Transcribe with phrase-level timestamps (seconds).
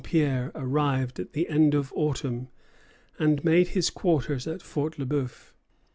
[0.01, 2.47] Legardeur de Saint Pierre arrived at the end of autumn,
[3.19, 5.51] and made his quarters at Fort Le Bœuf.